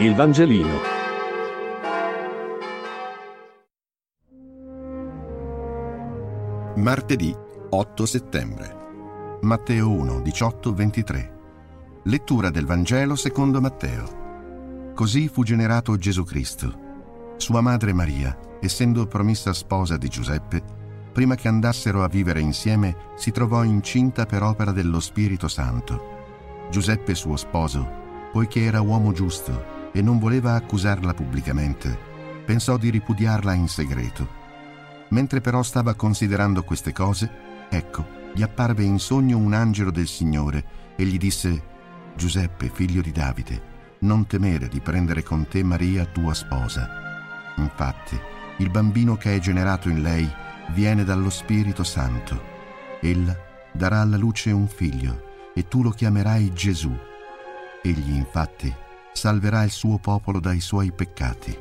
[0.00, 0.78] Il Vangelino.
[6.76, 7.34] Martedì
[7.70, 8.76] 8 settembre.
[9.40, 11.38] Matteo 1, 18, 23.
[12.04, 14.92] Lettura del Vangelo secondo Matteo.
[14.94, 17.34] Così fu generato Gesù Cristo.
[17.36, 20.62] Sua madre Maria, essendo promessa sposa di Giuseppe,
[21.12, 26.68] prima che andassero a vivere insieme, si trovò incinta per opera dello Spirito Santo.
[26.70, 27.84] Giuseppe, suo sposo,
[28.30, 31.98] poiché era uomo giusto e non voleva accusarla pubblicamente,
[32.44, 34.28] pensò di ripudiarla in segreto.
[35.08, 37.28] Mentre però stava considerando queste cose,
[37.68, 41.62] ecco, gli apparve in sogno un angelo del Signore e gli disse,
[42.14, 46.88] Giuseppe, figlio di Davide, non temere di prendere con te Maria, tua sposa.
[47.56, 48.16] Infatti,
[48.58, 50.30] il bambino che è generato in lei
[50.68, 52.40] viene dallo Spirito Santo.
[53.00, 53.36] Ella
[53.72, 56.96] darà alla luce un figlio e tu lo chiamerai Gesù.
[57.82, 58.86] Egli infatti
[59.18, 61.58] salverà il suo popolo dai suoi peccati.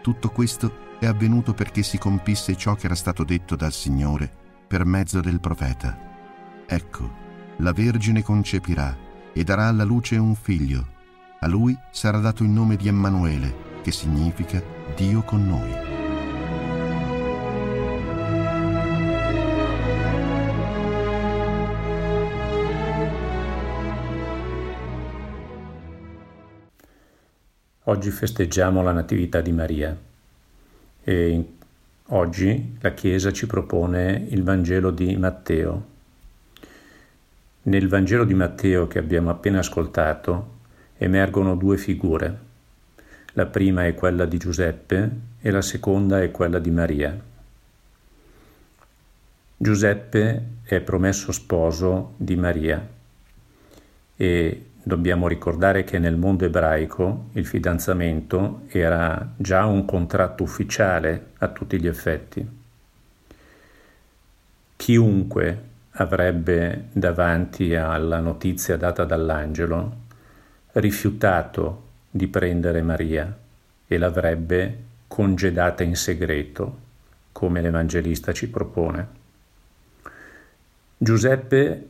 [0.00, 4.30] Tutto questo è avvenuto perché si compisse ciò che era stato detto dal Signore
[4.66, 5.94] per mezzo del profeta.
[6.66, 7.22] Ecco,
[7.58, 8.96] la Vergine concepirà
[9.34, 10.92] e darà alla luce un figlio.
[11.40, 14.62] A lui sarà dato il nome di Emanuele, che significa
[14.96, 15.83] Dio con noi.
[27.86, 29.94] Oggi festeggiamo la Natività di Maria
[31.02, 31.48] e
[32.06, 35.86] oggi la Chiesa ci propone il Vangelo di Matteo.
[37.64, 40.60] Nel Vangelo di Matteo che abbiamo appena ascoltato
[40.96, 42.38] emergono due figure.
[43.34, 45.10] La prima è quella di Giuseppe
[45.42, 47.14] e la seconda è quella di Maria.
[49.58, 53.02] Giuseppe è promesso sposo di Maria
[54.16, 61.48] e Dobbiamo ricordare che nel mondo ebraico il fidanzamento era già un contratto ufficiale a
[61.48, 62.46] tutti gli effetti.
[64.76, 65.62] Chiunque
[65.92, 69.96] avrebbe davanti alla notizia data dall'angelo
[70.72, 73.34] rifiutato di prendere Maria
[73.86, 74.78] e l'avrebbe
[75.08, 76.78] congedata in segreto,
[77.32, 79.08] come l'Evangelista ci propone.
[80.98, 81.88] Giuseppe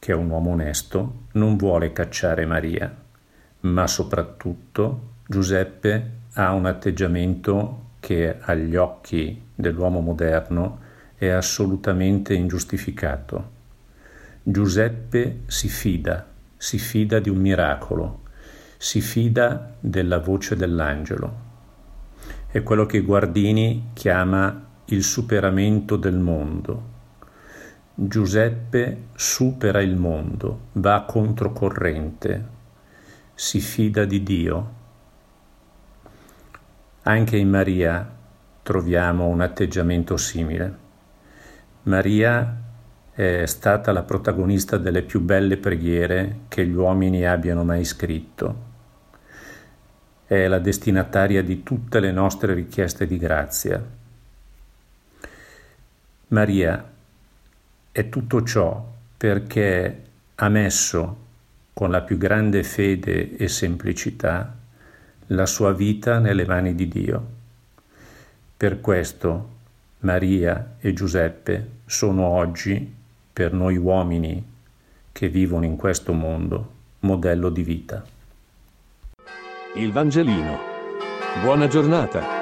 [0.00, 2.92] che è un uomo onesto, non vuole cacciare Maria,
[3.60, 10.78] ma soprattutto Giuseppe ha un atteggiamento che agli occhi dell'uomo moderno
[11.16, 13.58] è assolutamente ingiustificato.
[14.42, 18.22] Giuseppe si fida, si fida di un miracolo,
[18.78, 21.48] si fida della voce dell'angelo.
[22.48, 26.98] È quello che Guardini chiama il superamento del mondo,
[28.02, 32.46] Giuseppe supera il mondo, va controcorrente,
[33.34, 34.72] si fida di Dio.
[37.02, 38.10] Anche in Maria
[38.62, 40.78] troviamo un atteggiamento simile.
[41.82, 42.62] Maria
[43.12, 48.68] è stata la protagonista delle più belle preghiere che gli uomini abbiano mai scritto.
[50.24, 53.84] È la destinataria di tutte le nostre richieste di grazia.
[56.28, 56.92] Maria
[57.92, 60.02] è tutto ciò perché
[60.36, 61.16] ha messo
[61.72, 64.54] con la più grande fede e semplicità
[65.28, 67.26] la sua vita nelle mani di Dio.
[68.56, 69.58] Per questo
[70.00, 72.94] Maria e Giuseppe sono oggi,
[73.32, 74.44] per noi uomini
[75.12, 78.04] che vivono in questo mondo, modello di vita.
[79.76, 80.58] Il Vangelino.
[81.42, 82.39] Buona giornata.